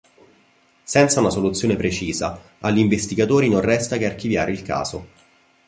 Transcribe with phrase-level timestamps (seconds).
[0.83, 5.05] Senza una soluzione precisa, agli investigatori non resta che archiviare il caso.